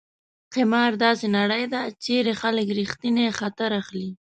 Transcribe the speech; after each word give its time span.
قمار: 0.53 0.91
داسې 1.03 1.27
نړۍ 1.37 1.63
ده 1.73 1.81
چېرې 2.03 2.33
خلک 2.41 2.67
ریښتینی 2.79 3.25
خطر 3.39 3.69
اخلي. 3.81 4.09